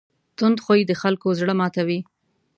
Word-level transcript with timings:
تند 0.37 0.57
خوی 0.65 0.81
د 0.85 0.91
خلکو 1.01 1.27
زړه 1.39 1.53
ماتوي. 1.59 1.99